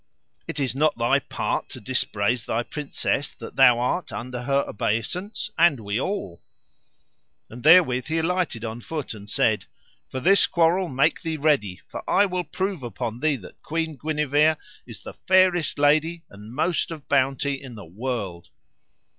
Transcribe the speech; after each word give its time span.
it 0.47 0.59
is 0.59 0.73
not 0.73 0.97
thy 0.97 1.19
part 1.19 1.69
to 1.69 1.79
dispraise 1.79 2.47
thy 2.47 2.63
princess 2.63 3.31
that 3.33 3.55
thou 3.55 3.77
art 3.79 4.11
under 4.11 4.41
her 4.41 4.65
obeissance, 4.67 5.51
and 5.59 5.79
we 5.79 5.99
all. 5.99 6.41
And 7.51 7.61
therewith 7.61 8.07
he 8.07 8.17
alighted 8.17 8.65
on 8.65 8.81
foot, 8.81 9.13
and 9.13 9.29
said: 9.29 9.65
For 10.09 10.19
this 10.19 10.47
quarrel, 10.47 10.89
make 10.89 11.21
thee 11.21 11.37
ready, 11.37 11.81
for 11.87 12.03
I 12.09 12.25
will 12.25 12.43
prove 12.45 12.81
upon 12.81 13.19
thee 13.19 13.35
that 13.35 13.61
Queen 13.61 13.95
Guenever 13.95 14.57
is 14.87 15.01
the 15.01 15.13
fairest 15.27 15.77
lady 15.77 16.23
and 16.31 16.51
most 16.51 16.89
of 16.89 17.07
bounty 17.07 17.61
in 17.61 17.75
the 17.75 17.85
world. 17.85 18.47